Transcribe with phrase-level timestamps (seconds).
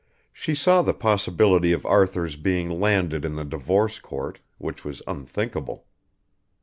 [0.33, 5.85] She saw the possibility of Arthur's being landed in the Divorce Court, which was unthinkable.